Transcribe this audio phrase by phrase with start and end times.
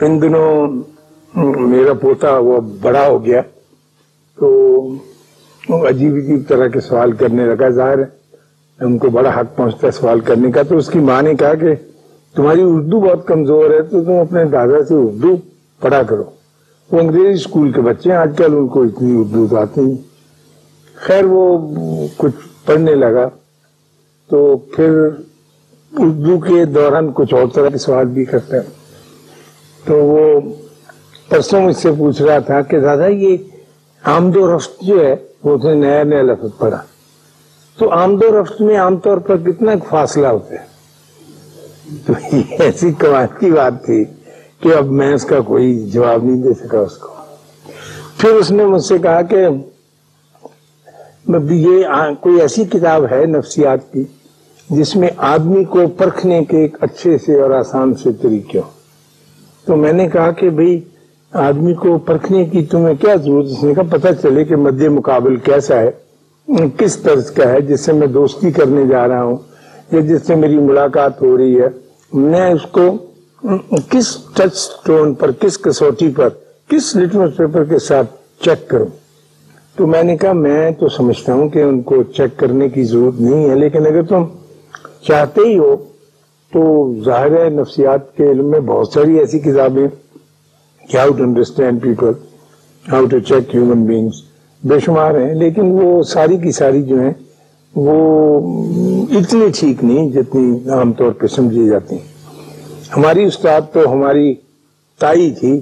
[0.00, 0.68] ان دنوں
[1.60, 3.42] میرا پوتا وہ بڑا ہو گیا
[4.38, 4.86] تو
[5.68, 8.04] عجیب عجیب طرح کے سوال کرنے لگا ظاہر ہے۔
[8.80, 11.54] ان کو بڑا حق پہنچتا ہے سوال کرنے کا۔ تو اس کی ماں نے کہا
[11.54, 11.74] کہ
[12.34, 15.36] تمہاری اردو بہت کمزور ہے، تو تم اپنے دادا سے اردو
[15.80, 16.24] پڑھا کرو۔
[16.92, 19.96] وہ انگریزی اسکول کے بچے ہیں، آج کل ان کو اتنی اردو تو آتی نہیں۔
[20.94, 21.68] خیر وہ
[22.16, 23.28] کچھ پڑھنے لگا۔
[24.28, 25.08] تو پھر
[25.98, 28.79] اردو کے دوران کچھ اور طرح کے سوال بھی کرتا ہے۔
[29.84, 30.40] تو وہ
[31.28, 33.36] پرسوں مجھ سے پوچھ رہا تھا کہ دادا، یہ
[34.04, 36.82] آمد و رفت جو ہے، وہ اس نے نیا نیا لفظ پڑھا۔
[37.78, 40.70] تو آمد و رفت میں عام طور پر کتنا فاصلہ ہوتا ہے؟
[42.06, 44.04] تو یہ ایسی کمال کی بات تھی
[44.60, 47.08] کہ اب میں اس کا کوئی جواب نہیں دے سکا اس کو۔
[48.16, 49.48] پھر اس نے مجھ سے کہا کہ
[51.26, 51.84] مطلب یہ
[52.20, 54.04] کوئی ایسی کتاب ہے نفسیات کی،
[54.70, 58.79] جس میں آدمی کو پرکھنے کے ایک اچھے سے اور آسان سے طریقے ہو
[59.66, 60.78] تو میں نے کہا کہ بھئی
[61.32, 65.36] آدمی کو پرکھنے کی تمہیں کیا ضرورت؟ اس نے کہا پتہ چلے کہ مدی مقابل
[65.44, 65.90] کیسا ہے،
[66.76, 69.36] کس طرز کا ہے، جس سے میں دوستی کرنے جا رہا ہوں
[69.92, 71.68] یا جس سے میری ملاقات ہو رہی ہے۔
[72.12, 72.90] میں اس کو
[73.90, 76.28] کس ٹچ سٹون پر، کس کسوٹی پر،
[76.68, 78.14] کس لٹمس پیپر کے ساتھ
[78.44, 78.86] چیک کروں؟
[79.76, 83.20] تو میں نے کہا میں تو سمجھتا ہوں کہ ان کو چیک کرنے کی ضرورت
[83.20, 84.24] نہیں ہے، لیکن اگر تم
[85.06, 85.76] چاہتے ہی ہو
[86.52, 86.62] تو
[87.04, 89.86] ظاہر ہے نفسیات کے علم میں بہت ساری ایسی کتابیں
[90.94, 92.12] how to understand people
[92.84, 94.22] how to check human beings
[94.62, 97.12] بے شمار ہیں، لیکن وہ ساری کی ساری جو ہیں،
[97.74, 97.94] وہ
[99.18, 102.08] اتنی ٹھیک نہیں جتنی عام طور پہ سمجھی جاتی ہیں۔
[102.96, 104.34] ہماری استاد تو ہماری
[105.00, 105.60] تائی تھی،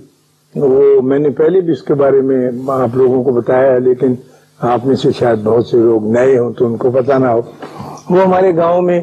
[0.55, 2.41] وہ میں نے پہلے بھی اس کے بارے میں
[2.73, 4.15] آپ لوگوں کو بتایا ہے، لیکن
[4.71, 7.41] آپ میں سے شاید بہت سے لوگ نئے ہوں تو ان کو پتا نہ ہو۔
[8.11, 9.01] وہ ہمارے گاؤں میں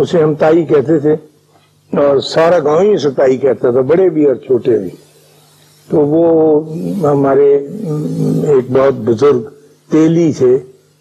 [0.00, 1.12] اسے ہم تائی کہتے تھے
[1.92, 4.90] اور سارا گاؤں ہی اسے تائی کہتا تھا، بڑے بھی اور چھوٹے بھی۔
[5.90, 7.54] تو وہ ہمارے
[8.46, 9.40] ایک بہت بزرگ
[9.90, 10.58] تیلی تھے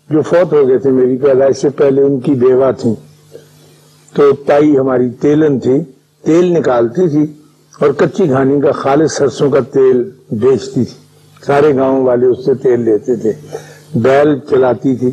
[0.10, 2.94] جو فوت ہو گئے تھے، میری پیدائش سے پہلے ان کی بیوہ تھی
[4.16, 5.80] تو تائی ہماری تیلن تھی،
[6.22, 7.26] تیل نکالتی تھی
[7.80, 10.98] اور کچی کھانی کا خالص سرسوں کا تیل بیچتی تھی۔
[11.46, 13.32] سارے گاؤں والے اس سے تیل لیتے تھے،
[13.96, 15.12] بیل چلاتی تھی۔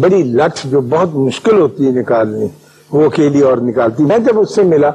[0.00, 2.46] بڑی لٹ جو بہت مشکل ہوتی ہے نکالنی۔
[2.92, 4.90] وہ اکیلی اور نکالتی۔ میں جب اس سے ملا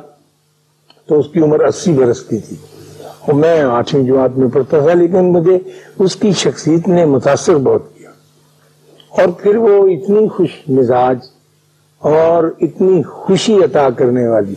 [1.08, 2.56] تو اس کی عمر اسی برس کی تھی۔
[3.02, 5.60] اور میں آٹھویں جماعت میں پڑھتا تھا، لیکن مجھے
[6.00, 8.10] اس کی شخصیت نے متاثر بہت کیا۔
[9.10, 11.18] اور پھر وہ اتنی خوش مزاج
[12.00, 14.54] اور اتنی خوشی عطا کرنے والی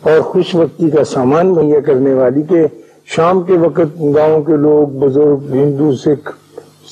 [0.00, 2.66] اور خوش وقتی کا سامان مہیا کرنے والی کہ
[3.06, 6.30] شام کے وقت گاؤں کے لوگ، بزرگ، ہندو، سکھ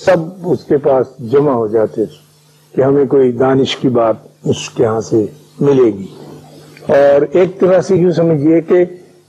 [0.04, 2.16] سب اس کے پاس جمع ہو جاتے تھے
[2.74, 5.26] کہ ہمیں کوئی دانش کی بات اس کے ہاں سے
[5.60, 6.06] ملے گی۔
[6.88, 8.84] اور ایک طرح سے یوں سمجھیے کہ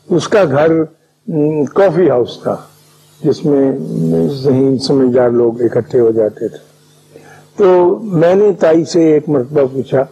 [0.09, 0.83] اس کا گھر
[1.73, 2.55] کافی ہاؤس تھا،
[3.23, 3.71] جس میں
[4.43, 6.57] ذہین سمجھدار لوگ اکٹھے ہو جاتے تھے۔
[7.55, 10.05] تو میں نے تائی سے ایک مرتبہ پوچھا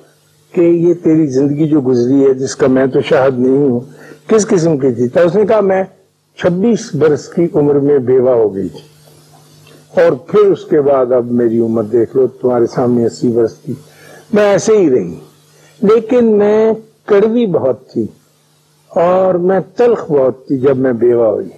[0.51, 3.79] کہ یہ تیری زندگی جو گزری ہے، جس کا میں تو شاہد نہیں ہوں،
[4.27, 5.83] کس قسم کی تھی؟ تو اس نے کہا، میں
[6.37, 8.97] چھبیس برس کی عمر میں بیوہ ہو گئی تھی۔
[10.01, 13.73] اور پھر اس کے بعد اب میری عمر دیکھ لو، تمہارے سامنے اسی برس کی۔
[14.33, 15.15] میں ایسے ہی رہی۔
[15.81, 16.73] لیکن میں
[17.05, 18.07] کڑوی بہت تھی
[18.87, 21.49] اور میں تلخ بہت تھی جب میں بیوہ ہوئی۔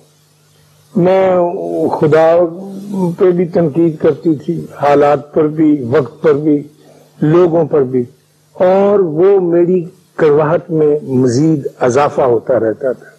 [0.96, 1.38] میں
[1.90, 2.36] خدا
[3.20, 6.64] پہ بھی تنقید کرتی تھی، حالات پر بھی، وقت پر بھی،
[7.22, 8.04] لوگوں پر بھی۔
[8.54, 9.84] اور وہ میری
[10.16, 13.10] کرواہٹ میں مزید اضافہ ہوتا رہتا تھا۔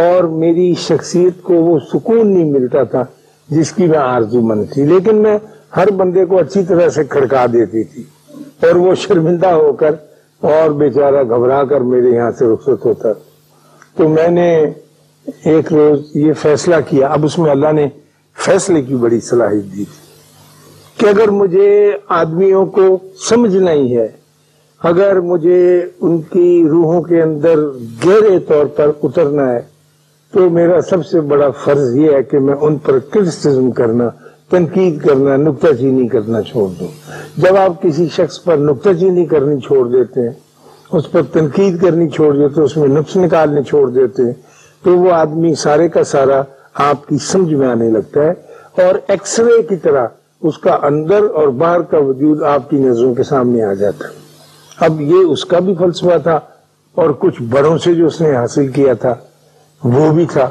[0.00, 3.04] اور میری شخصیت کو وہ سکون نہیں ملتا تھا
[3.48, 5.38] جس کی میں آرزو مند تھی۔ لیکن میں
[5.76, 8.02] ہر بندے کو اچھی طرح سے کھڑکا دیتی تھی
[8.36, 9.90] اور وہ شرمندہ ہو کر
[10.42, 13.08] اور بیچارہ گھبرا کر میرے یہاں سے رخصت ہوتا۔
[13.96, 14.70] تو میں نے
[15.44, 17.88] ایک روز یہ فیصلہ کیا۔ اب اس میں اللہ نے
[18.36, 19.84] فیصلے کی بڑی صلاحیت دی۔ تھی
[20.96, 22.98] کہ اگر مجھے آدمیوں کو
[23.28, 24.08] سمجھنا ہی ہے،
[24.82, 27.58] اگر مجھے ان کی روحوں کے اندر
[28.06, 29.60] گہرے طور پر اترنا ہے،
[30.32, 34.10] تو میرا سب سے بڑا فرض یہ ہے کہ میں ان پر کرٹیسزم کرنا
[34.52, 36.88] تنقید کرنا نکتہ چینی کرنا چھوڑ دوں
[37.36, 40.34] جب آپ کسی شخص پر نکتہ چینی کرنی چھوڑ دیتے ہیں
[40.92, 44.32] اس پر تنقید کرنی چھوڑ دیتے ہیں اس میں نقص نکالنے چھوڑ دیتے ہیں
[44.84, 46.42] تو وہ آدمی سارے کا سارا
[46.74, 48.32] آپ کی سمجھ میں آنے لگتا ہے
[48.82, 50.06] اور ایکس رے کی طرح
[50.42, 54.20] اس کا اندر اور باہر کا وجود آپ کی نظروں کے سامنے آ جاتا۔ ہے
[54.84, 56.38] اب یہ اس کا بھی فلسفہ تھا
[56.96, 59.14] اور کچھ بڑوں سے جو اس نے حاصل کیا تھا،
[59.84, 60.50] وہ بھی تھا۔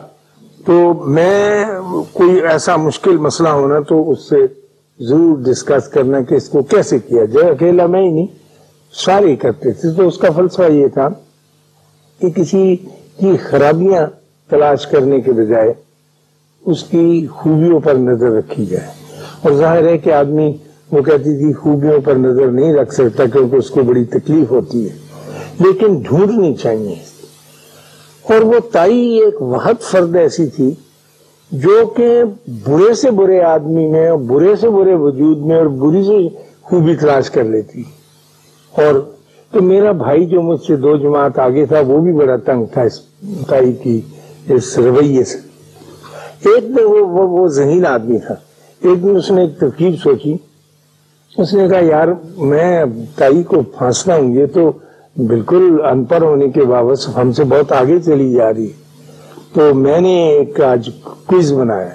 [0.66, 1.66] تو میں
[2.14, 4.36] کوئی ایسا مشکل مسئلہ ہونا تو اس سے
[5.00, 8.28] ضرور ڈسکس کرنا کہ اس کو کیسے کیا جائے۔ اکیلا میں ہی نہیں،
[8.94, 11.10] سارے کرتے تھے۔ تو اس کا فلسفہ یہ تھا
[12.22, 12.76] کہ کسی
[13.20, 14.06] کی خرابیاں
[14.50, 15.74] تلاش کرنے کے بجائے
[16.66, 18.88] اس کی خوبیوں پر نظر رکھی جائے۔
[19.42, 20.54] اور ظاہر ہے کہ آدمی
[20.92, 24.90] وہ کہتی تھی، خوبیوں پر نظر نہیں رکھ سکتا کیونکہ اس کو بڑی تکلیف ہوتی
[24.90, 24.96] ہے۔
[25.60, 27.11] لیکن ڈھونڈنی چاہیے۔
[28.24, 30.72] اور وہ تائی ایک وحد فرد ایسی تھی
[31.52, 36.04] جو کہ برے سے برے آدمی میں اور برے سے برے وجود میں اور بری
[36.04, 37.84] سے خوبی تلاش کر لیتی۔
[38.72, 39.12] اور
[39.52, 42.82] تو میرا بھائی جو مجھ سے دو جماعت آگے تھا وہ بھی بڑا تنگ تھا
[42.82, 43.02] اس
[43.48, 44.02] تائی کی
[44.50, 45.38] اس رویے سے۔
[46.50, 48.36] ایک دن وہ, وہ, وہ ذہین آدمی تھا۔
[48.82, 50.36] ایک دن اس نے ایک ترکیب سوچی۔
[51.38, 52.08] اس نے کہا یار
[52.38, 52.84] میں
[53.16, 54.72] تائی کو پھانسنا ہوں یہ تو
[55.18, 58.68] بالکل ان پڑھ ہونے کے باوجود ہم سے بہت آگے چلی جا رہی
[59.54, 60.90] تو میں نے ایک آج
[61.26, 61.90] کوئز بنایا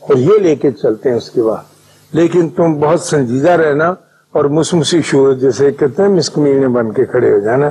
[0.00, 1.56] اور یہ لے کے چلتے ہیں اس کے بعد۔
[2.12, 3.94] لیکن تم بہت سنجیدہ رہنا
[4.32, 7.66] اور مسمسی شور، جیسے کہتے ہیں مسکمینے بن کے کھڑے ہو جانا۔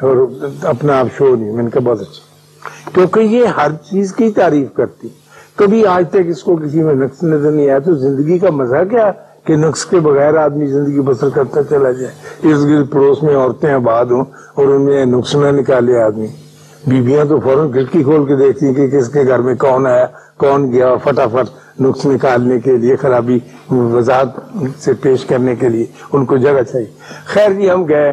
[0.00, 0.28] اور
[0.62, 2.32] اپنا آپ شور نہیں، میں نے کہا بہت اچھا۔
[2.92, 5.08] کیونکہ یہ ہر چیز کی تعریف کرتی۔
[5.56, 8.76] کبھی آج تک اس کو کسی میں نقص نظر نہیں آیا تو زندگی کا مزہ
[8.90, 9.12] کیا؟
[9.44, 13.72] کہ نقص کے بغیر آدمی زندگی بسر کرتا چلا جائے۔ اس گرد پڑوس میں عورتیں
[13.74, 14.24] آباد ہوں
[14.54, 16.26] اور ان میں نقص نہ نکالے آدمی۔
[16.86, 20.06] بیبیاں تو فوراً کھڑکی کھول کے دیکھتی ہیں کہ کس کے گھر میں کون آیا،
[20.36, 23.38] کون گیا فٹافٹ نقص نکالنے کے لیے، خرابی
[23.70, 24.28] وضاحت
[24.78, 26.86] سے پیش کرنے کے لیے ان کو جگہ چاہیے۔
[27.24, 28.12] خیر جی ہم گئے۔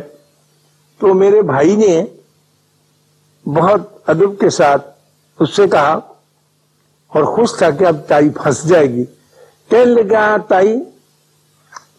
[0.99, 2.05] تو میرے بھائی نے
[3.45, 4.89] بہت ادب کے ساتھ
[5.39, 5.99] اس سے کہا
[7.07, 9.05] اور خوش تھا کہ اب تائی پھنس جائے گی۔
[9.69, 10.83] کہنے لگا ہاں، تائی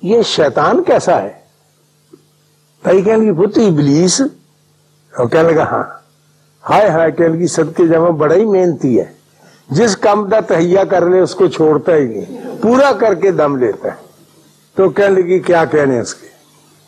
[0.02, 1.32] یہ شیطان کیسا ہے؟
[2.82, 4.20] تائی کہنے لگی پتہ ابلیس؟
[5.18, 5.84] اور کہنے لگا ہاں.
[6.70, 9.04] ہائے ہائے، کہنے لگی سب کے جمع بڑا ہی محنتی ہے۔
[9.68, 13.56] جس کام کا تہیا کر لے، اس کو چھوڑتا ہی نہیں، پورا کر کے دم
[13.56, 13.96] لیتا ہے۔
[14.74, 16.26] تو کہنے لگی، کیا کہنے اس کے؟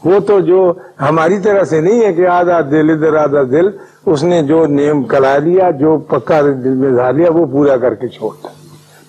[0.05, 3.71] وہ تو جو ہماری طرح سے نہیں ہے کہ آدھا دل ادھر، آدھا دل،
[4.07, 7.95] اس نے جو نیم کلا لیا، جو پکا دل میں دھا لیا، وہ پورا کر
[7.95, 8.49] کے چھوڑتا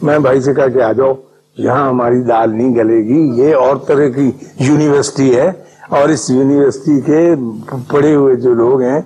[0.01, 1.13] میں بھائی سے کہا کہ آ جاؤ۔
[1.57, 5.51] یہاں ہماری دال نہیں گلے گی، یہ اور طرح کی یونیورسٹی ہے۔
[5.89, 7.35] اور اس یونیورسٹی کے
[7.87, 9.01] پڑے ہوئے جو لوگ ہیں،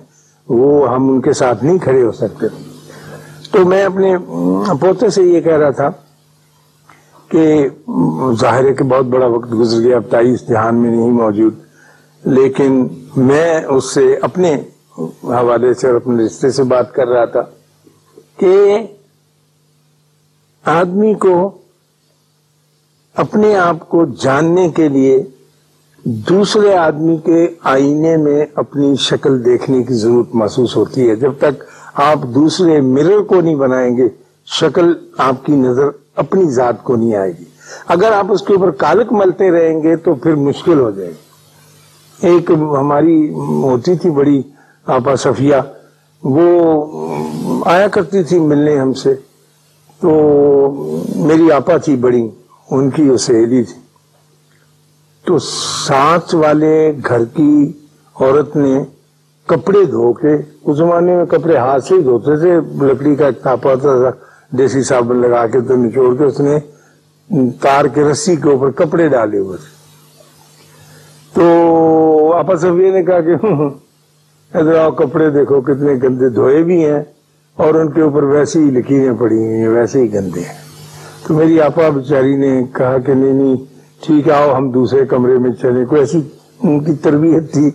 [0.48, 2.46] وہ ہم ان کے ساتھ نہیں کھڑے ہو سکتے۔
[3.52, 4.16] تو میں اپنے
[4.80, 5.90] پوتے سے یہ کہہ رہا تھا
[7.28, 7.68] کہ
[8.40, 11.54] ظاہر ہے کہ بہت بڑا وقت گزر گیا، اب تائی اس دھیان میں نہیں موجود۔
[12.24, 14.54] لیکن میں اس سے اپنے
[15.24, 17.42] حوالے سے اور اپنے رشتے سے بات کر رہا تھا
[18.36, 18.78] کہ
[20.64, 21.50] آدمی کو
[23.14, 25.24] اپنے آپ کو جاننے کے لیے
[26.04, 31.64] دوسرے آدمی کے آئینے میں اپنی شکل دیکھنے کی ضرورت محسوس ہوتی ہے۔ جب تک
[31.94, 34.08] آپ دوسرے مرر کو نہیں بنائیں گے،
[34.46, 35.84] شکل آپ کی نظر
[36.16, 37.44] اپنی ذات کو نہیں آئے گی۔
[37.86, 42.28] اگر آپ اس کے اوپر کالک ملتے رہیں گے تو پھر مشکل ہو جائے گی۔
[42.28, 44.42] ایک ہماری ہوتی تھی، بڑی
[44.86, 45.56] آپا صفیہ،
[46.24, 46.86] وہ
[47.64, 49.14] آیا کرتی تھی ملنے ہم سے۔
[50.00, 50.10] تو
[51.16, 52.28] میری آپا تھی بڑی۔
[52.70, 53.80] ان کی وہ سہیلی تھی۔
[55.26, 57.72] تو سانچ والے گھر کی
[58.20, 58.82] عورت نے
[59.46, 60.34] کپڑے دھو کے،
[60.64, 63.54] اس زمانے میں کپڑے ہاتھ سے ہی دھوتے تھے، لکڑی کا ایک تھا
[64.58, 66.58] دیسی صابن لگا کے تو نچوڑ کے اس نے
[67.60, 69.76] تار کے رسی کے اوپر کپڑے ڈالے ہوئے تھے۔
[71.34, 73.34] تو آپس نے کہا کہ
[74.54, 77.02] ادھر آؤ، کپڑے دیکھو، کتنے گندے دھوئے بھی ہیں
[77.56, 80.67] اور ان کے اوپر ویسے ہی لکیریں پڑی ہیں، ویسے ہی گندے ہیں۔
[81.28, 83.56] تو میری آپا بیچاری نے کہا کہ نہیں نہیں،
[84.00, 86.20] ٹھیک آؤ ہم دوسرے کمرے میں چلیں۔ کوئی ایسی
[86.62, 87.70] ان کی تربیت تھی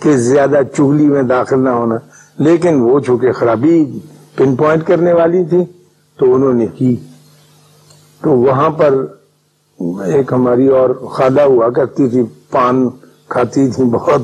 [0.00, 1.94] کہ زیادہ چگلی میں داخل نہ ہونا۔
[2.38, 3.98] لیکن وہ چونکہ خرابی
[4.36, 5.64] پن پوائنٹ کرنے والی تھی،
[6.18, 6.96] تو انہوں نے کی۔
[8.22, 8.94] تو وہاں پر
[10.04, 12.88] ایک ہماری اور خادہ ہوا کرتی تھی، پان
[13.28, 14.22] کھاتی تھی بہت۔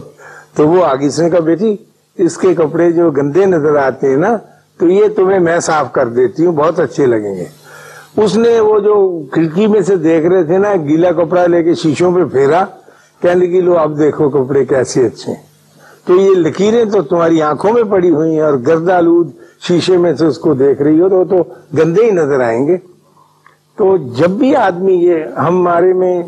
[0.54, 1.76] تو وہ آگے سے کہا، بیٹی،
[2.18, 4.36] اس کے کپڑے جو گندے نظر آتے ہیں نا،
[4.78, 7.65] تو یہ تمہیں میں صاف کر دیتی ہوں، بہت اچھے لگیں گے۔
[8.16, 11.74] اس نے وہ جو کھڑکی میں سے دیکھ رہے تھے نا، گیلا کپڑا لے کے
[11.74, 12.64] شیشوں پہ پھیرا،
[13.22, 15.42] کہنے لگی، لو، اب دیکھو کپڑے کیسے اچھے ہیں۔
[16.04, 19.30] تو یہ لکیریں تو تمہاری آنکھوں میں پڑی ہوئی ہیں اور گرد آلود
[19.60, 21.36] شیشے میں سے اس کو دیکھ رہی ہو تو وہ تو
[21.78, 22.76] گندے ہی نظر آئیں گے۔
[23.76, 26.22] تو جب بھی آدمی یہ ہمارے میں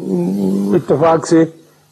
[0.74, 1.44] اتفاق سے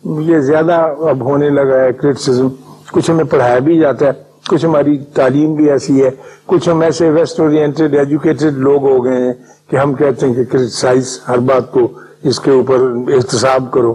[0.05, 2.49] یہ زیادہ اب ہونے لگا ہے کرٹسزم
[2.93, 6.11] کچھ ہمیں پڑھایا بھی جاتا ہے۔ کچھ ہماری تعلیم بھی ایسی ہے،
[6.47, 9.33] کچھ ہم ایسے ویسٹ اورینٹیڈ ایجوکیٹڈ لوگ ہو گئے ہیں
[9.71, 11.87] کہ ہم کہتے ہیں کہ کرٹیسائز ہر بات کو
[12.31, 12.81] اس کے اوپر
[13.17, 13.95] احتساب کرو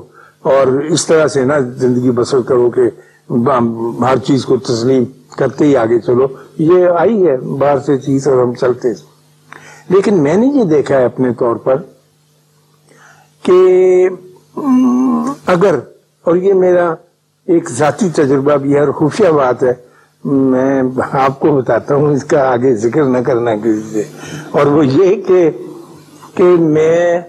[0.52, 2.90] اور اس طرح سے نا زندگی بسر کرو کہ
[4.02, 5.04] ہر چیز کو تسلیم
[5.38, 6.28] کرتے ہی آگے چلو۔
[6.60, 8.90] یہ آئی ہے، باہر سے چیز اور ہم چلتے
[9.90, 11.78] لیکن میں نے یہ دیکھا ہے اپنے طور پر
[13.44, 14.10] کہ
[15.54, 15.80] اگر،
[16.26, 16.90] اور یہ میرا
[17.48, 19.74] ایک ذاتی تجربہ بھی ہے اور خفیہ بات ہے
[20.26, 24.04] میں آپ کو بتاتا ہوں، اس کا آگے ذکر نہ کرنا کسی سے۔
[24.52, 25.52] اور وہ یہ کہ
[26.36, 27.22] کہ میں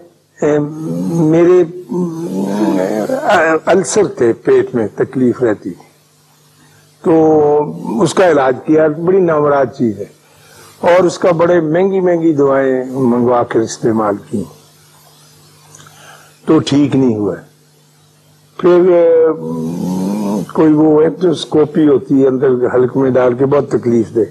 [1.11, 1.65] میرے
[3.65, 5.85] السر تھے، پیٹ میں تکلیف رہتی تھی۔
[7.03, 7.61] تو
[8.03, 10.23] اس کا علاج کیا، بڑی نامراد چیز ہے۔
[10.81, 14.45] اور اس کا بڑے مہنگی مہنگی دعائیں منگوا کر استعمال کی۔
[16.47, 17.35] تو ٹھیک نہیں ہوا۔
[18.57, 18.81] پھر
[20.53, 24.25] کوئی وہ اسکوپی ہوتی ہے، اندر حلق میں ڈال کے بہت تکلیف دے۔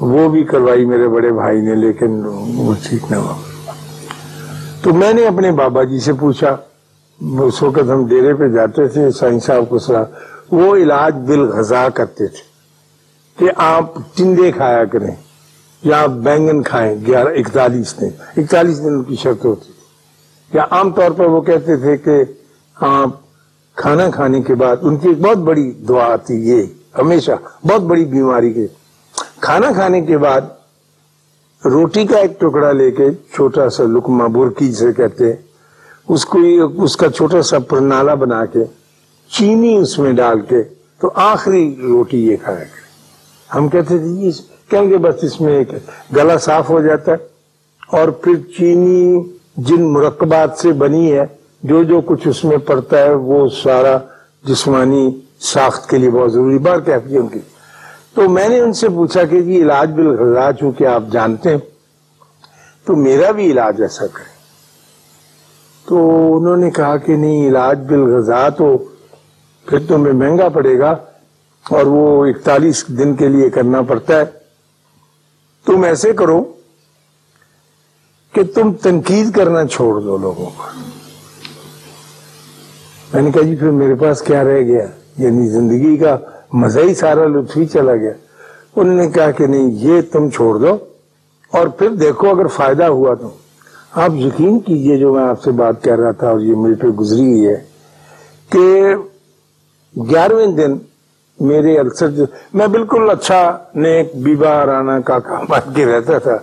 [0.00, 2.22] وہ بھی کروائی میرے بڑے بھائی نے، لیکن
[2.56, 3.34] وہ ٹھیک نہ ہوا۔
[4.82, 6.56] تو میں نے اپنے بابا جی سے پوچھا،
[7.40, 10.04] اس وقت ہم ڈیرے پہ جاتے تھے سائن صاحب کو سرا
[10.50, 12.48] وہ علاج بالغذا کرتے تھے
[13.36, 15.14] کہ آپ ٹنڈے کھایا کریں
[15.82, 19.78] یا آپ بینگن کھائیں، گیارہ، اکتالیس دن۔ اکتالیس دن کی شرط ہوتی تھی۔
[20.54, 22.24] یا عام طور پر وہ کہتے تھے کہ
[22.74, 23.27] آپ
[23.80, 26.62] کھانا کھانے کے بعد ان کی ایک بہت بڑی دعا آتی یہ
[26.98, 27.32] ہمیشہ
[27.64, 28.66] بہت بڑی بیماری کے۔
[29.40, 30.40] کھانا کھانے کے بعد
[31.62, 35.32] روٹی کا ایک ٹکڑا لے کے چھوٹا سا لکما برکی سے کہتے
[36.08, 36.38] اس کو
[36.84, 38.64] اس کا چھوٹا سا پرنالا بنا کے
[39.30, 40.62] چینی اس میں ڈال کے
[41.00, 42.86] تو آخری روٹی یہ کھایا کرے۔
[43.50, 44.30] ہم کہتے تھے
[44.70, 45.72] کہیں گے، بس اس میں ایک
[46.16, 47.16] گلا صاف ہو جاتا ہے
[47.88, 49.22] اور پھر چینی
[49.56, 51.24] جن مرکبات سے بنی ہے
[51.62, 53.96] جو جو کچھ اس میں پڑتا ہے وہ سارا
[54.44, 55.08] جسمانی
[55.40, 57.40] ساخت کے لیے بہت ضروری بات کیا ان کی۔
[58.14, 61.58] تو میں نے ان سے پوچھا کہ جی علاج بالغذا چونکہ آپ جانتے ہیں،
[62.84, 64.36] تو میرا بھی علاج ایسا کرے
[65.86, 65.96] تو
[66.36, 68.76] انہوں نے کہا کہ نہیں، علاج بالغذا تو
[69.66, 70.90] پھر تو میں مہنگا پڑے گا
[71.70, 74.24] اور وہ اکتالیس دن کے لیے کرنا پڑتا ہے۔
[75.66, 76.42] تم ایسے کرو
[78.32, 80.87] کہ تم تنقید کرنا چھوڑ دو لوگوں کو۔
[83.14, 84.86] میں نے کہا جی پھر میرے پاس کیا رہ گیا؟
[85.18, 86.16] یعنی زندگی کا
[86.52, 88.12] مزہ ہی سارا لطف ہی چلا گیا۔
[88.76, 90.76] انہوں نے کہا کہ نہیں، یہ تم چھوڑ دو
[91.50, 93.28] اور پھر دیکھو اگر فائدہ ہوا تو۔
[93.94, 96.86] آپ یقین کیجیے جو میں آپ سے بات کر رہا تھا اور یہ میرے پہ
[96.86, 97.62] گزری ہوئی ہے
[98.50, 98.94] کہ
[99.96, 100.76] گیارہویں دن
[101.40, 102.24] میرے السر جو
[102.54, 106.36] میں بالکل اچھا نیک بیبا رانا کا کام بن کے رہتا تھا۔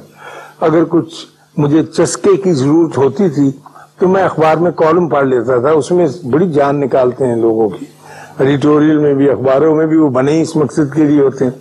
[0.60, 1.26] اگر کچھ
[1.58, 3.52] مجھے چسکے کی ضرورت ہوتی تھی
[4.00, 7.70] تو میں اخبار میں کالم پڑھ لیتا تھا، اس میں بڑی جان نکالتے ہیں لوگوں
[7.70, 7.86] کی۔
[8.40, 11.52] ایڈیٹوریل میں بھی، اخباروں میں بھی وہ بنے اس مقصد کے لیے ہوتے ہیں۔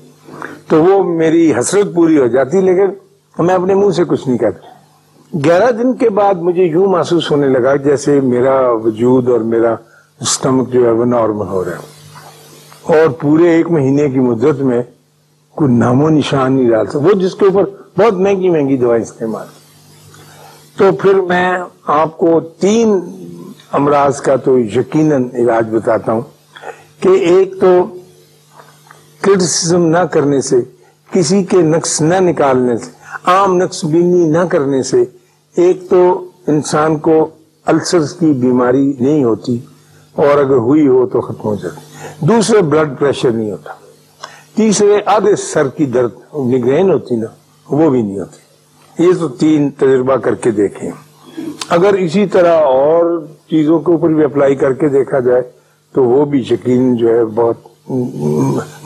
[0.69, 2.87] تو وہ میری حسرت پوری ہو جاتی، لیکن
[3.39, 4.67] میں اپنے منہ سے کچھ نہیں کہتا۔
[5.45, 9.75] گیارہ دن کے بعد مجھے یوں محسوس ہونے لگا جیسے میرا وجود اور میرا
[10.21, 11.95] اسٹمک جو ہے وہ نارمل ہو رہا ہے۔
[12.83, 14.83] اور پورے ایک مہینے کی مدت میں
[15.51, 17.65] کوئی نام و نشان نہیں ڈال سکتا۔ وہ جس کے اوپر
[18.01, 19.47] بہت مہنگی مہنگی دوائیں استعمال۔
[20.77, 23.01] تو پھر میں آپ کو تین
[23.73, 26.21] امراض کا تو یقیناً علاج بتاتا ہوں
[27.01, 27.87] کہ ایک تو
[29.21, 30.57] کرٹیسزم نہ کرنے سے،
[31.11, 32.91] کسی کے نقص نہ نکالنے سے،
[33.25, 35.05] عام نقص بینی نہ کرنے سے،
[35.57, 37.29] ایک تو انسان کو
[37.65, 39.59] السرز کی بیماری نہیں ہوتی
[40.13, 41.81] اور اگر ہوئی ہو تو ختم ہو جاتی۔
[42.27, 43.73] دوسرے بلڈ پریشر نہیں ہوتا۔
[44.55, 47.27] تیسرے، آدھے سر کی درد نگرین ہوتی نا،
[47.69, 48.44] وہ بھی نہیں ہوتی۔
[48.99, 50.91] یہ تو تین تجربہ کر کے دیکھیں۔
[51.69, 53.05] اگر اسی طرح اور
[53.51, 55.43] چیزوں کے اوپر بھی اپلائی کر کے دیکھا جائے،
[55.95, 57.91] تو وہ بھی یقین جو ہے بہت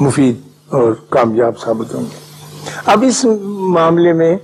[0.01, 0.37] مفید
[0.71, 2.17] اور کامیاب ثابت ہوں گے۔
[2.87, 3.25] اب اس
[3.75, 4.37] معاملے میں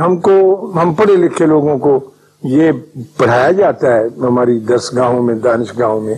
[0.00, 1.98] ہم کو، ہم پڑھے لکھے لوگوں کو
[2.42, 2.70] یہ
[3.16, 6.14] پڑھایا جاتا ہے ہماری دس گاہوں میں، دانش گاہوں میں،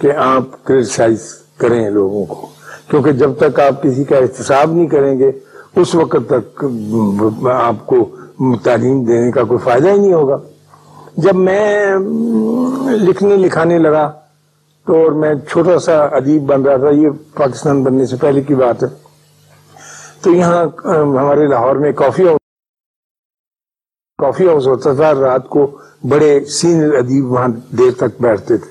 [0.00, 2.46] کہ آپ کرٹیسائز کریں لوگوں کو۔
[2.90, 5.30] کیونکہ جب تک آپ کسی کا احتساب نہیں کریں گے
[5.76, 6.64] اس وقت تک
[7.52, 8.16] آپ کو
[8.64, 10.36] تعلیم دینے کا کوئی فائدہ ہی نہیں ہوگا۔
[11.16, 11.94] جب میں
[12.90, 14.12] لکھنے لکھانے لگا
[14.86, 18.54] تو اور میں چھوٹا سا ادیب بن رہا تھا، یہ پاکستان بننے سے پہلے کی
[18.54, 18.88] بات ہے۔
[20.22, 22.40] تو یہاں ہمارے لاہور میں کافی ہاؤس
[24.18, 25.78] کافی ہاؤس ہوتا تھا۔ رات کو
[26.08, 28.70] بڑے سینئر ادیب وہاں دیر تک بیٹھتے تھے۔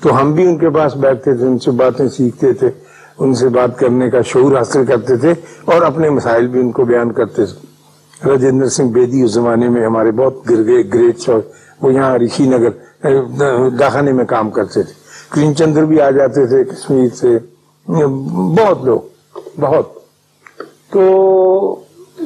[0.00, 2.70] تو ہم بھی ان کے پاس بیٹھتے تھے، ان سے باتیں سیکھتے تھے۔
[3.18, 6.84] ان سے بات کرنے کا شعور حاصل کرتے تھے اور اپنے مسائل بھی ان کو
[6.84, 7.66] بیان کرتے تھے۔
[8.30, 11.30] راجندر سنگھ بیدی اس زمانے میں ہمارے بہت گریٹ
[11.82, 14.92] وہ یہاں رشی نگر داخانے میں کام کرتے تھے۔
[15.28, 17.38] کریم چندر بھی آ جاتے تھے کشمیر سے۔
[18.58, 19.00] بہت لوگ،
[19.60, 19.92] بہت۔
[20.90, 21.02] تو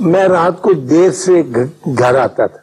[0.01, 1.43] میں رات کو دیر سے
[1.99, 2.59] گھر آتا تھا۔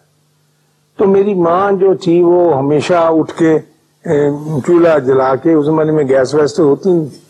[0.98, 3.60] تو میری ماں جو تھی وہ ہمیشہ اٹھ کے
[4.68, 7.23] چولہا جلا کے اس زمانے میں گیس ویس تو ہوتی نہیں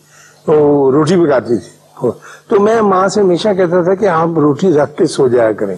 [0.46, 2.10] تو روٹی پکاتی تھی۔
[2.48, 5.76] تو میں ماں سے ہمیشہ کہتا تھا کہ آپ روٹی رکھ کے سو جایا کریں۔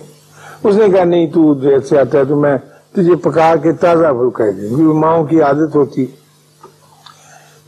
[0.65, 2.59] اس نے کہا، نہیں، تو دیر سے آتا ہے تو میں
[2.93, 6.07] تجھے پکا کے تازہ پھلکا دیں ماؤں کی عادت ہوتی۔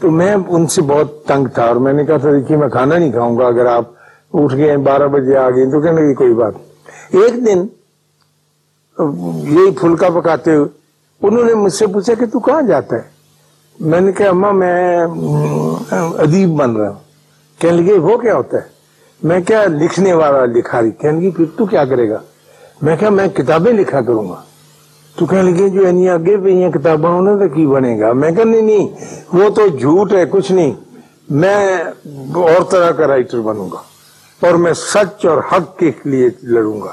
[0.00, 2.98] تو میں ان سے بہت تنگ تھا اور میں نے کہا تھا، دیکھیے، میں کھانا
[2.98, 3.84] نہیں کھاؤں گا۔ اگر آپ
[4.32, 6.54] اٹھ گئے بارہ بجے آ گئے تو کہنے لگی کوئی بات
[7.10, 7.66] ایک دن
[9.44, 10.68] یہی پھلکا پکاتے ہوئے
[11.22, 13.17] انہوں نے مجھ سے پوچھا کہ تو کہاں جاتا ہے؟
[13.80, 14.98] میں نے کہا اماں میں
[16.18, 16.98] ادیب بن رہا ہوں۔
[17.60, 18.62] کہنے لگے، وہ کیا ہوتا ہے؟
[19.22, 22.18] میں کیا لکھنے والا لکھا رہی کہنے لگی پھر تو کیا کرے گا؟
[22.82, 24.42] میں کہا، میں کتابیں لکھا کروں گا۔
[25.16, 28.30] تو کہنے لگے، جو یعنی آگے پہ یہ کتابیں ہونے تو کی بنے گا؟ میں
[28.30, 28.88] کہا، نہیں نہیں،
[29.32, 30.72] وہ تو جھوٹ ہے، کچھ نہیں۔
[31.30, 31.84] میں
[32.34, 33.82] اور طرح کا رائٹر بنوں گا
[34.46, 36.92] اور میں سچ اور حق کے لیے لڑوں گا۔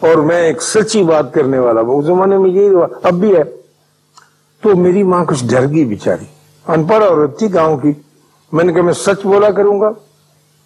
[0.00, 3.36] اور میں ایک سچی بات کرنے والا ہوں۔ اس زمانے میں یہی ہوا اب بھی
[3.36, 3.61] ہے۔
[4.62, 6.24] تو میری ماں کچھ ڈر گئی بیچاری۔
[6.68, 7.92] ان پڑھ عورت تھی گاؤں کی۔
[8.52, 9.86] میں نے کہا، میں سچ بولا کروں گا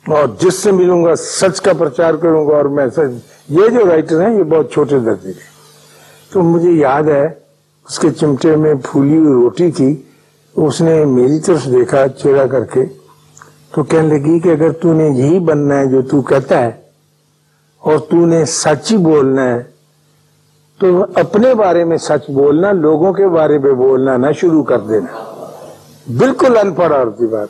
[0.07, 3.89] اور جس سے ملوں گا، سچ کا پرچار کروں گا اور میں سچ۔ یہ جو
[3.91, 5.41] رائٹر ہیں، یہ بہت چھوٹے درجے کے۔
[6.33, 7.25] تو مجھے یاد ہے،
[7.89, 10.03] اس کے چمٹے میں پھولی ہوئی روٹی تھی۔
[10.57, 12.85] اس نے میری طرف دیکھا چیڑا کر کے۔
[13.75, 16.71] تو کہنے لگی کہ اگر تو نے یہی بننا ہے جو تو کہتا ہے
[17.79, 19.76] اور تو نے سچ ہی بولنا ہے
[20.79, 25.35] تو اپنے بارے میں سچ بولنا، لوگوں کے بارے میں بولنا نہ شروع کر دینا۔
[26.19, 27.49] بالکل ان پڑھ اور بات۔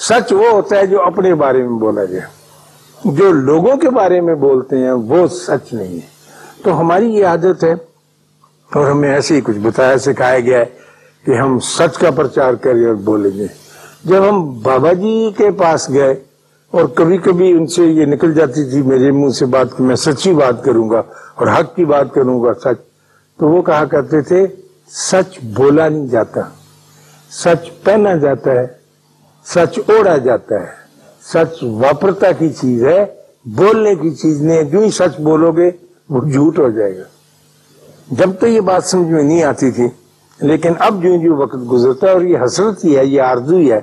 [0.00, 2.26] سچ وہ ہوتا ہے جو اپنے بارے میں بولا جائے۔
[3.04, 6.06] جو لوگوں کے بارے میں بولتے ہیں، وہ سچ نہیں ہے۔
[6.62, 7.72] تو ہماری یہ عادت ہے،
[8.74, 10.64] اور ہمیں ایسے ہی کچھ بتایا، سکھایا گیا ہے
[11.24, 13.46] کہ ہم سچ کا پرچار کریں اور بولیں گے۔
[14.04, 16.14] جب ہم بابا جی کے پاس گئے
[16.70, 19.96] اور کبھی کبھی ان سے یہ نکل جاتی تھی میرے منہ سے بات کہ میں
[19.96, 21.02] سچی بات کروں گا
[21.34, 22.88] اور حق کی بات کروں گا سچ۔
[23.36, 24.46] تو وہ کہا کرتے تھے،
[24.88, 26.40] سچ بولا نہیں جاتا۔
[27.30, 28.66] سچ پہنا جاتا ہے،
[29.44, 30.66] سچ اوڑا جاتا ہے۔
[31.22, 33.04] سچ واپرتا کی چیز ہے،
[33.44, 35.70] بولنے کی چیز نہیں۔ جو ہی سچ بولو گے،
[36.08, 37.02] وہ جھوٹ ہو جائے گا۔
[38.10, 39.88] جب تو یہ بات سمجھ میں نہیں آتی تھی،
[40.40, 43.72] لیکن اب جو جو وقت گزرتا ہے اور یہ حسرت ہی ہے، یہ آرزو ہی
[43.72, 43.80] ہے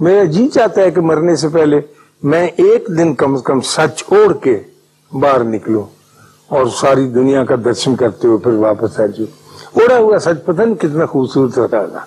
[0.00, 1.80] میرا جی چاہتا ہے کہ مرنے سے پہلے
[2.22, 4.60] میں ایک دن کم از کم سچ اوڑ کے
[5.12, 5.82] باہر نکلوں
[6.48, 9.24] اور ساری دنیا کا درشن کرتے ہوئے پھر واپس آ جاؤ
[9.72, 12.04] اوڑا ہوا سچ پتہ نہیں کتنا خوبصورت ہوتا تھا۔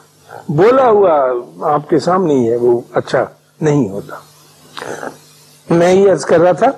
[0.49, 1.11] بولا ہوا
[1.61, 3.25] آپ کے سامنے ہی ہے، وہ اچھا
[3.61, 4.15] نہیں ہوتا۔
[5.69, 6.71] میں یہ عرض کر رہا تھا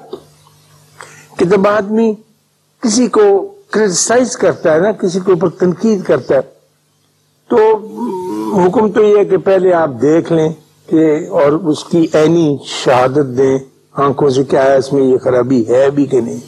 [1.38, 2.14] کہ جب آدمی
[2.82, 6.42] کسی کو کرٹیسائز کرتا ہے نا، کسی کے اوپر تنقید کرتا ہے،
[7.48, 7.58] تو
[8.66, 10.54] حکم تو یہ ہے کہ پہلے آپ دیکھ لیں۔
[10.90, 13.58] کہ اور اس کی عینی شہادت دیں،
[13.94, 16.40] آنکھوں سے کیا ہے، اس میں یہ خرابی ہے بھی کہ نہیں؟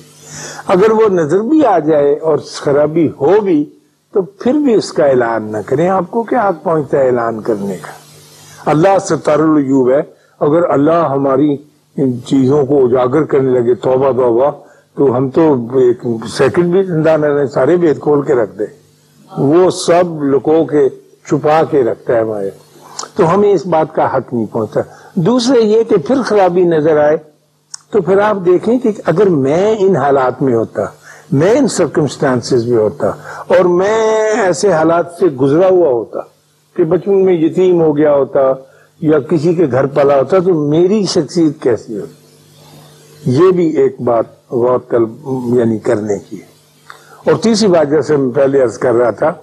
[0.67, 3.65] اگر وہ نظر بھی آ جائے اور خرابی ہو بھی،
[4.13, 7.41] تو پھر بھی اس کا اعلان نہ کریں۔ آپ کو کیا حق پہنچتا ہے اعلان
[7.41, 7.91] کرنے کا؟
[8.71, 10.01] اللہ ستار الجوب ہے۔
[10.39, 11.53] اگر اللہ ہماری
[11.97, 14.51] ان چیزوں کو اجاگر کرنے لگے، توبہ توبہ،
[14.95, 18.65] تو ہم تو ایک سیکنڈ بھی زندہ نہ رہے سارے بید کھول کے رکھ دیں۔
[19.37, 20.89] وہ سب لکو کے
[21.27, 22.49] چھپا کے رکھتا ہے ہمارے۔
[23.15, 24.81] تو ہمیں اس بات کا حق نہیں پہنچتا
[25.15, 27.17] دوسرے یہ کہ پھر خرابی نظر آئے
[27.91, 30.81] تو پھر آپ دیکھیں کہ اگر میں ان حالات میں ہوتا،
[31.31, 33.07] میں ان سرکمسٹانس میں ہوتا
[33.47, 36.19] اور میں ایسے حالات سے گزرا ہوا ہوتا
[36.75, 38.39] کہ بچپن میں یتیم ہو گیا ہوتا
[39.01, 42.13] یا کسی کے گھر پلا ہوتا تو میری شخصیت کیسی ہوتی؟
[43.25, 45.09] یہ بھی ایک بات غور طلب
[45.53, 46.37] یعنی کرنے کی
[47.25, 49.33] اور تیسری بات جیسے میں پہلے عرض کر رہا تھا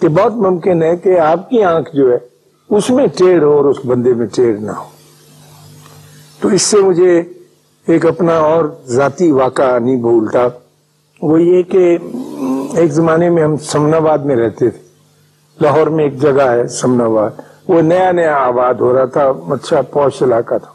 [0.00, 2.18] کہ بہت ممکن ہے کہ آپ کی آنکھ جو ہے
[2.70, 4.84] اس میں ٹیڑھ ہو اور اس بندے میں ٹیڑھ نہ ہو۔
[6.40, 7.22] تو اس سے مجھے
[7.86, 10.40] ایک اپنا اور ذاتی واقعہ نہیں بھولتا
[11.22, 11.98] وہ یہ کہ
[12.76, 14.82] ایک زمانے میں ہم سمناباد میں رہتے تھے۔
[15.60, 17.30] لاہور میں ایک جگہ ہے سمناباد۔
[17.68, 20.72] وہ نیا نیا آباد ہو رہا تھا اچھا پوش علاقہ تھا۔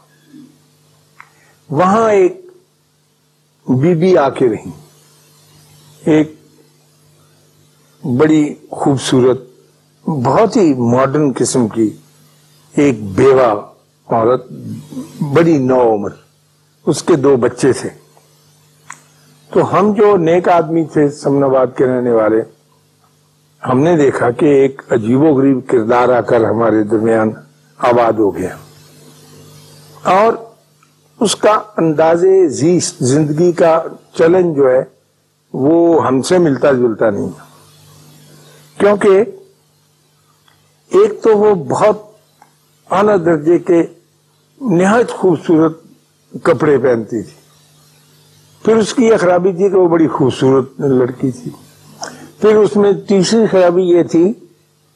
[1.70, 2.46] وہاں ایک
[3.68, 4.70] بی بی آ کے رہی۔
[6.04, 6.34] ایک
[8.04, 9.49] بڑی خوبصورت
[10.06, 11.90] بہت ہی ماڈرن قسم کی
[12.76, 13.60] ایک بیوہ
[14.06, 14.52] عورت،
[15.34, 16.08] بڑی نو عمر،
[16.86, 17.88] اس کے دو بچے تھے۔
[19.52, 22.42] تو ہم جو نیک آدمی تھے سمناباد کے رہنے والے،
[23.68, 27.30] ہم نے دیکھا کہ ایک عجیب و غریب کردار آ کر ہمارے درمیان
[27.78, 28.56] آباد ہو گیا۔
[30.04, 30.32] اور
[31.20, 32.24] اس کا انداز
[32.98, 33.82] زندگی کا
[34.18, 34.82] چلن جو ہے،
[35.52, 37.28] وہ ہم سے ملتا جلتا نہیں۔
[38.78, 39.24] کیونکہ
[40.90, 42.02] ایک تو وہ بہت
[42.90, 43.82] اعلی درجے کے
[44.60, 45.82] نہایت خوبصورت
[46.42, 47.32] کپڑے پہنتی تھی۔
[48.64, 51.50] پھر اس کی یہ خرابی تھی کہ وہ بڑی خوبصورت لڑکی تھی۔
[52.40, 54.32] پھر اس میں تیسری خرابی یہ تھی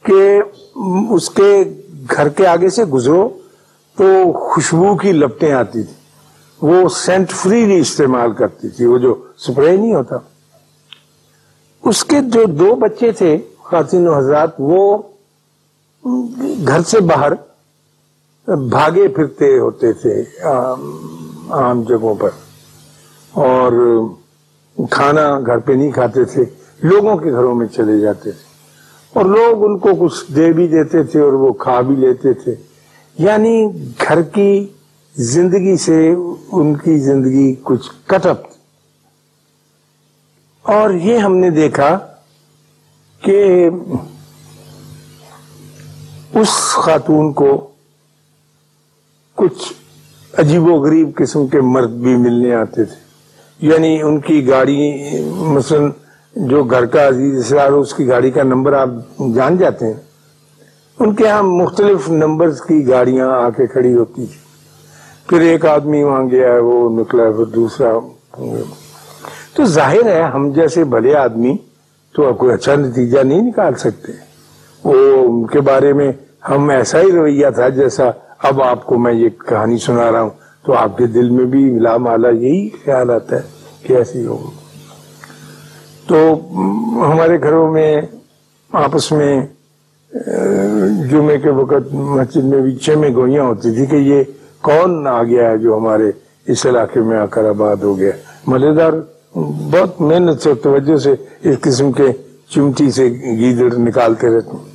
[0.02, 0.42] کہ
[1.11, 1.64] اس کے
[2.16, 3.28] گھر کے آگے سے گزرو
[3.96, 5.94] تو خوشبو کی لپٹیں آتی تھی
[6.62, 10.16] وہ سینٹ فری استعمال کرتی تھی، وہ جو سپرے نہیں ہوتا۔
[11.83, 15.02] اس کے جو دو بچے تھے، خواتین و حضرات، وہ
[16.66, 17.32] گھر سے باہر
[18.48, 20.24] بھاگے پھرتے ہوتے تھے
[21.50, 22.28] عام جگہوں پر۔
[23.30, 23.72] اور
[24.90, 26.44] کھانا گھر پہ نہیں کھاتے تھے،
[26.82, 28.54] لوگوں کے گھروں میں چلے جاتے تھے۔
[29.12, 32.54] اور لوگ ان کو کچھ دے بھی دیتے تھے اور وہ کھا بھی لیتے تھے۔
[33.18, 33.68] یعنی
[34.08, 34.66] گھر کی
[35.16, 36.14] زندگی سے
[36.52, 38.46] ان کی زندگی کچھ کٹپ
[40.62, 41.98] اور یہ ہم نے دیکھا
[43.22, 43.68] کہ
[46.34, 47.68] اس خاتون کو
[49.34, 49.72] کچھ
[50.40, 52.96] عجیب و غریب قسم کے مرد بھی ملنے آتے تھے۔
[53.60, 54.92] یعنی ان کی گاڑی،
[55.30, 55.88] مثلا
[56.36, 58.88] جو گھر کا عزیز اسرار اس کی گاڑی کا نمبر آپ
[59.34, 60.00] جان جاتے ہیں۔
[61.00, 64.38] ان کے ہاں مختلف نمبر کی گاڑیاں آ کے کھڑی ہوتی تھی
[65.28, 67.92] پھر ایک آدمی وہاں گیا ہے وہ نکلا، پھر دوسرا۔
[69.54, 71.56] تو ظاہر ہے، ہم جیسے بھلے آدمی
[72.14, 74.12] تو کوئی اچھا نتیجہ نہیں نکال سکتے۔
[74.84, 74.94] وہ
[75.26, 76.12] ان کے بارے میں
[76.50, 78.04] ہم ایسا ہی رویہ تھا جیسا
[78.38, 80.30] اب آپ کو میں یہ کہانی سنا رہا ہوں۔
[80.66, 83.40] تو آپ کے دل میں بھی ملا مالا یہی خیال آتا ہے
[83.83, 84.50] کہ ایسی ہو۔
[86.09, 86.40] تو
[87.12, 88.00] ہمارے گھروں میں،
[88.72, 89.46] آپس میں،
[91.11, 94.22] جمعے کے وقت مسجد میں بھی چھ میں گوئیاں ہوتی تھی کہ یہ
[94.61, 96.11] کون آ گیا ہے جو ہمارے
[96.46, 98.11] اس علاقے میں آ کر آباد ہو گیا۔
[98.46, 98.92] ملےدار
[99.70, 102.07] بہت محنت سے، توجہ سے اس قسم کے
[102.48, 104.73] چمٹی سے گیدڑ نکالتے رہتے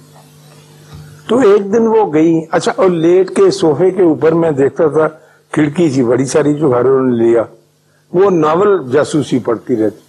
[1.29, 5.07] تو ایک دن وہ گئی۔ اچھا اور لیٹ کے سوفے کے اوپر میں دیکھتا تھا،
[5.51, 7.43] کھڑکی تھی بڑی ساری جو گھروں نے لیا۔
[8.13, 9.99] وہ ناول جاسوسی پڑتی رہتی۔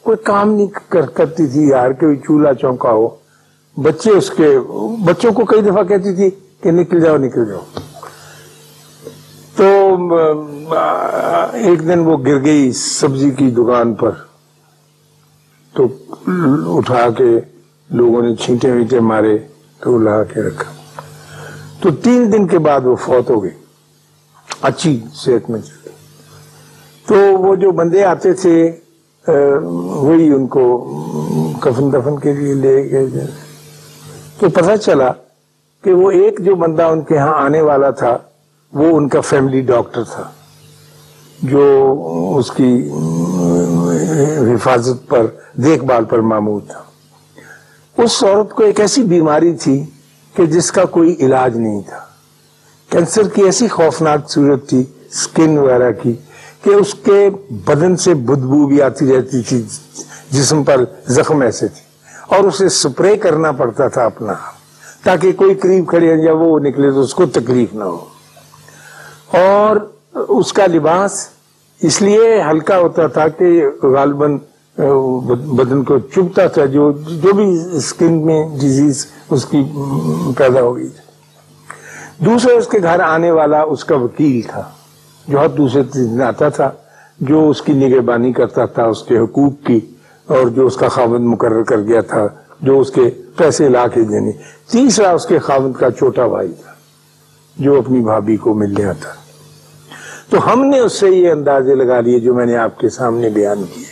[0.00, 0.66] کوئی کام نہیں
[1.14, 3.08] کرتی تھی یار کوئی چولہا چونکا ہو
[3.76, 4.58] بچے اس کے،
[5.04, 6.30] بچوں کو کئی دفعہ کہتی تھی
[6.62, 7.64] کہ نکل جاؤ نکل جاؤ۔
[9.56, 9.66] تو
[11.52, 14.10] ایک دن وہ گر گئی سبزی کی دکان پر۔
[15.76, 15.86] تو
[16.76, 17.30] اٹھا کے
[17.90, 19.38] لوگوں نے چھینٹے وینٹے مارے۔
[19.80, 20.70] تو لا کے رکھا۔
[21.80, 23.56] تو تین دن کے بعد وہ فوت ہو گئی،
[24.68, 25.90] اچھی صحت میں چلتی
[27.06, 28.56] تو وہ جو بندے آتے تھے
[29.26, 30.64] وہی ان کو
[31.62, 33.26] کفن دفن کے لیے لے گئے
[34.38, 35.10] تو پتہ چلا
[35.84, 38.16] کہ وہ ایک جو بندہ ان کے ہاں آنے والا تھا،
[38.72, 40.24] وہ ان کا فیملی ڈاکٹر تھا،
[41.42, 41.64] جو
[42.38, 42.72] اس کی
[44.54, 45.26] حفاظت پر،
[45.64, 46.82] دیکھ بھال پر معمول تھا۔
[48.04, 49.84] اس عورت کو ایک ایسی بیماری تھی
[50.34, 51.98] کہ جس کا کوئی علاج نہیں تھا۔
[52.90, 56.12] کینسر کی ایسی خوفناک صورت تھی اسکن وغیرہ کی
[56.62, 59.62] کہ اس کے بدن سے بدبو بھی آتی رہتی تھی
[60.30, 61.82] جسم پر زخم ایسے تھے
[62.28, 64.32] اور اسے سپرے کرنا پڑتا تھا اپنا
[65.04, 68.04] تاکہ کوئی قریب کھڑے یا وہ نکلے تو اس کو تکلیف نہ ہو۔
[69.28, 69.76] اور
[70.28, 71.28] اس کا لباس
[71.82, 74.38] اس لیے ہلکا ہوتا تھا کہ غالباً
[74.80, 76.90] بدن کو چبتا تھا، جو
[77.22, 79.62] جو بھی اسکن میں ڈیزیز اس کی
[80.36, 84.62] پیدا ہو گئی تھی۔ دوسرے اس کے گھر آنے والا اس کا وکیل تھا،
[85.28, 86.70] جو ہر دوسرے دن آتا تھا،
[87.20, 89.80] جو اس کی نگہبانی کرتا تھا، اس کے حقوق کی،
[90.28, 92.26] اور جو اس کا خاوند مقرر کر گیا تھا،
[92.60, 94.32] جو اس کے پیسے لا کے دینے۔
[94.70, 96.72] تیسرا، اس کے خاوند کا چھوٹا بھائی تھا،
[97.56, 99.12] جو اپنی بھابھی کو ملنے آتا۔
[100.30, 103.28] تو ہم نے اس سے یہ اندازے لگا لیے جو میں نے آپ کے سامنے
[103.28, 103.89] بیان کیے۔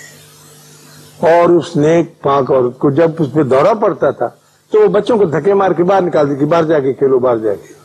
[1.21, 4.29] اور اس نیک پاک عورت کو جب اس پہ دورہ پڑتا تھا،
[4.71, 7.39] تو وہ بچوں کو دھکے مار کے باہر نکال دی باہر جا کے کھیلو، باہر
[7.39, 7.79] جا کے۔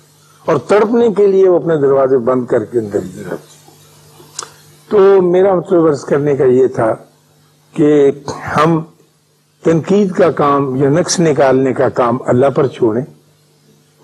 [0.45, 2.99] اور تڑپنے کے لیے وہ اپنے دروازے بند کر کے اندر
[4.89, 6.95] تو میرا مطلب عرض کرنے کا یہ تھا
[7.73, 8.11] کہ
[8.57, 8.81] ہم
[9.63, 13.05] تنقید کا کام یا نقص نکالنے کا کام اللہ پر چھوڑیں۔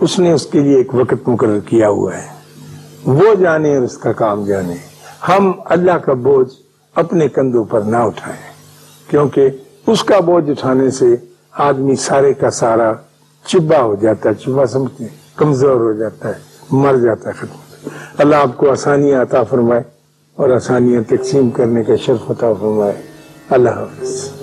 [0.01, 2.27] اس نے اس کے لیے ایک وقت مقرر کیا ہوا ہے۔
[3.05, 4.75] وہ جانے اور اس کا کام جانے۔
[5.27, 6.53] ہم اللہ کا بوجھ
[6.95, 8.48] اپنے کندھوں پر نہ اٹھائیں۔
[9.09, 9.49] کیونکہ
[9.87, 11.15] اس کا بوجھ اٹھانے سے
[11.51, 12.93] آدمی سارے کا سارا
[13.45, 16.33] چبا ہو جاتا ہے، چبا سمجھتے ہیں، کمزور ہو جاتا ہے،
[16.71, 19.81] مر جاتا ہے ختم۔ اللہ آپ کو آسانیاں عطا فرمائے
[20.35, 23.01] اور آسانیاں تقسیم کرنے کا شرف عطا فرمائے۔
[23.49, 24.38] اللہ حافظ۔